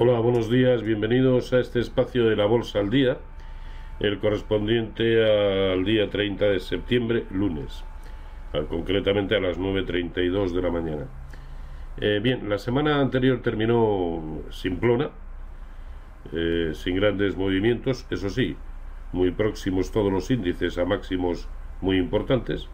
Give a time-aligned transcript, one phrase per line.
[0.00, 3.18] Hola, buenos días, bienvenidos a este espacio de la Bolsa al Día,
[3.98, 7.82] el correspondiente al día 30 de septiembre, lunes,
[8.68, 11.06] concretamente a las 9.32 de la mañana.
[12.00, 15.10] Eh, bien, la semana anterior terminó simplona,
[16.32, 18.56] eh, sin grandes movimientos, eso sí,
[19.12, 21.48] muy próximos todos los índices a máximos
[21.80, 22.68] muy importantes,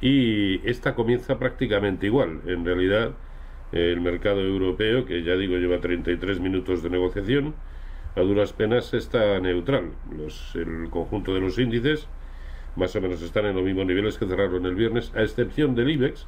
[0.00, 3.10] y esta comienza prácticamente igual, en realidad
[3.72, 7.54] el mercado europeo, que ya digo lleva 33 minutos de negociación,
[8.16, 9.92] a duras penas está neutral.
[10.16, 12.08] Los, el conjunto de los índices
[12.76, 15.90] más o menos están en los mismos niveles que cerraron el viernes, a excepción del
[15.90, 16.26] IBEX,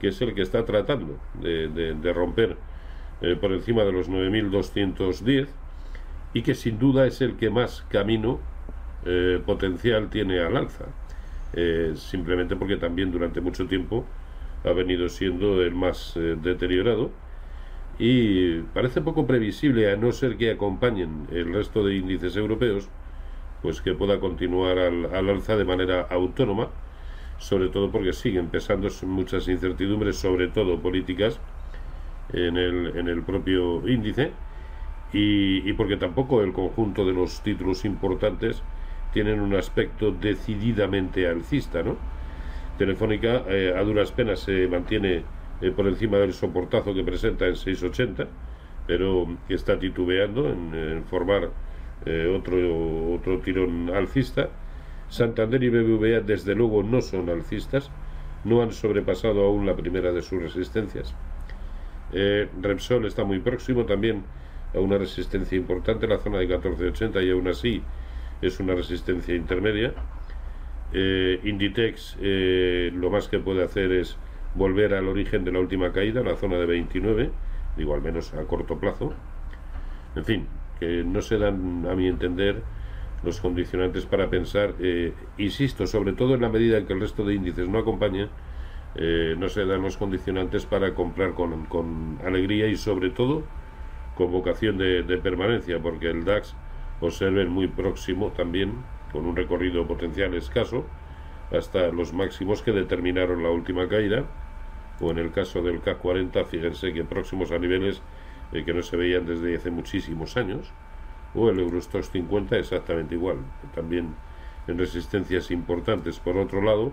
[0.00, 2.56] que es el que está tratando de, romper
[3.20, 5.48] eh, por encima de los 9.210
[6.32, 8.40] y que sin duda es el que más camino
[9.04, 10.86] eh, potencial tiene al alza.
[11.52, 14.04] Eh, simplemente porque también durante mucho tiempo
[14.64, 17.10] ha venido siendo el más eh, deteriorado
[17.98, 22.88] y parece poco previsible, a no ser que acompañen el resto de índices europeos,
[23.62, 26.70] pues que pueda continuar al, alza de manera autónoma,
[27.38, 31.40] sobre todo porque siguen pesando muchas incertidumbres, sobre todo políticas,
[32.32, 34.32] en el, en el propio índice,
[35.12, 38.62] y, y porque tampoco el conjunto de los títulos importantes
[39.12, 41.98] tienen un aspecto decididamente alcista, ¿no?
[42.78, 45.22] Telefónica eh, a duras penas se mantiene
[45.60, 48.26] eh, por encima del soportazo que presenta en 680,
[48.86, 51.50] pero está titubeando en, formar
[52.04, 54.48] eh, otro, otro tirón alcista.
[55.08, 57.90] Santander y BBVA desde luego no son alcistas,
[58.42, 61.14] no han sobrepasado aún la primera de sus resistencias.
[62.60, 64.24] Repsol está muy próximo también
[64.74, 67.82] a una resistencia importante, la zona de 1480 y aún así
[68.42, 69.94] es una resistencia intermedia.
[70.92, 74.16] Eh, Inditex eh, lo más que puede hacer es
[74.54, 77.30] volver al origen de la última caída, la zona de 29,
[77.76, 79.12] digo al menos a corto plazo.
[80.14, 80.46] En fin,
[80.78, 82.62] que no se dan, a mi entender,
[83.24, 87.24] los condicionantes para pensar, eh, insisto, sobre todo en la medida en que el resto
[87.24, 88.28] de índices no acompañan,
[89.38, 93.42] no se dan los condicionantes para comprar con, alegría y sobre todo
[94.14, 96.54] con vocación de, de permanencia, porque el DAX
[97.00, 98.74] observen muy próximo también
[99.14, 100.84] con un recorrido potencial escaso,
[101.52, 104.24] hasta los máximos que determinaron la última caída,
[105.00, 108.02] o en el caso del K40, fíjense que próximos a niveles
[108.52, 110.72] eh, que no se veían desde hace muchísimos años,
[111.32, 113.36] o el Eurostox 50 exactamente igual,
[113.72, 114.16] también
[114.66, 116.18] en resistencias importantes.
[116.18, 116.92] Por otro lado,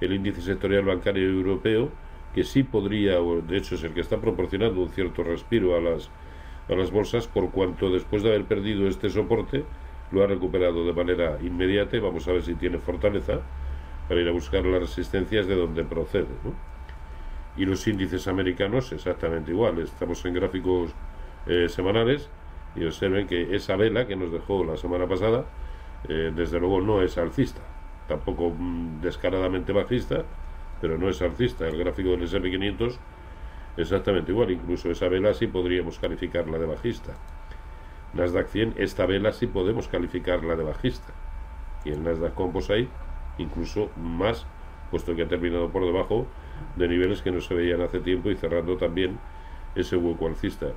[0.00, 1.90] el índice sectorial bancario europeo,
[2.34, 6.10] que sí podría, de hecho es el que está proporcionando un cierto respiro a las,
[6.68, 9.64] a las bolsas, por cuanto después de haber perdido este soporte,
[10.10, 13.40] lo ha recuperado de manera inmediata y vamos a ver si tiene fortaleza
[14.08, 16.26] para ir a buscar las resistencias de donde procede.
[17.56, 19.78] Y los índices americanos exactamente igual.
[19.78, 20.92] Estamos en gráficos
[21.46, 22.28] eh, semanales
[22.74, 25.46] y observen que esa vela que nos dejó la semana pasada,
[26.08, 27.62] eh, desde luego no es alcista,
[28.06, 30.24] tampoco mm, descaradamente bajista,
[30.80, 31.66] pero no es alcista.
[31.66, 32.98] El gráfico del SP500
[33.76, 37.14] exactamente igual, incluso esa vela sí podríamos calificarla de bajista.
[38.16, 41.12] Nasdaq 100, esta vela sí podemos calificarla de bajista.
[41.84, 42.88] Y el Nasdaq Composite
[43.38, 44.46] incluso más,
[44.90, 46.26] puesto que ha terminado por debajo
[46.76, 49.18] de niveles que no se veían hace tiempo y cerrando también
[49.74, 50.68] ese hueco alcista.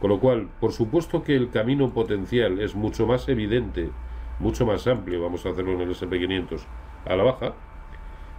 [0.00, 3.90] Con lo cual, por supuesto que el camino potencial es mucho más evidente,
[4.38, 6.60] mucho más amplio, vamos a hacerlo en el SP500,
[7.04, 7.54] a la baja,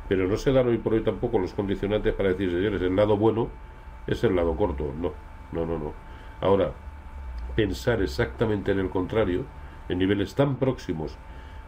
[0.08, 3.18] pero no se dan hoy por hoy tampoco los condicionantes para decir, señores, el lado
[3.18, 3.50] bueno
[4.08, 4.92] es el lado corto.
[5.00, 5.12] No,
[5.52, 5.94] no, no, no.
[6.42, 6.72] Ahora,
[7.60, 9.44] pensar exactamente en el contrario,
[9.90, 11.18] en niveles tan próximos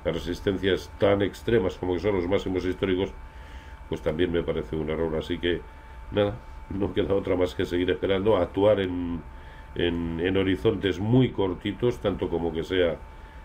[0.06, 3.10] a resistencias tan extremas como que son los máximos históricos,
[3.90, 5.14] pues también me parece un error.
[5.18, 5.60] Así que
[6.12, 6.38] nada,
[6.70, 9.22] no queda otra más que seguir esperando, actuar en,
[9.76, 12.96] en, horizontes muy cortitos, tanto como que sea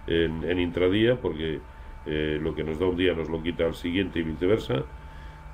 [0.06, 1.58] en, intradía, porque
[2.06, 4.84] eh, lo que nos da un día nos lo quita al siguiente y viceversa,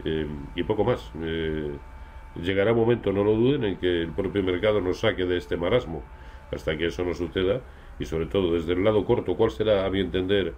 [0.04, 1.10] eh, y poco más.
[1.22, 1.70] Eh,
[2.42, 5.56] llegará un momento, no lo duden, en que el propio mercado nos saque de este
[5.56, 6.02] marasmo
[6.52, 7.60] hasta que eso no suceda
[7.98, 10.54] y sobre todo desde el lado corto, ¿cuál será a mi entender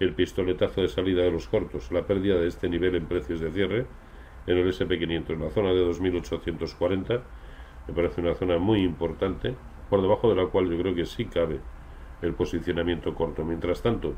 [0.00, 1.90] el pistoletazo de salida de los cortos?
[1.90, 3.86] La pérdida de este nivel en precios de cierre
[4.46, 7.22] en el SP500, en la zona de 2840,
[7.88, 9.54] me parece una zona muy importante,
[9.90, 11.60] por debajo de la cual yo creo que sí cabe
[12.22, 13.44] el posicionamiento corto.
[13.44, 14.14] Mientras tanto,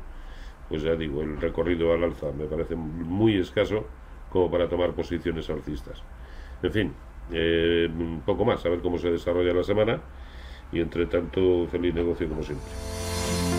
[0.67, 3.85] pues ya digo, el recorrido al alza me parece muy escaso
[4.31, 6.03] como para tomar posiciones alcistas.
[6.61, 6.93] En fin,
[7.31, 7.89] eh,
[8.25, 9.99] poco más, a ver cómo se desarrolla la semana
[10.71, 13.58] y entre tanto feliz negocio como siempre.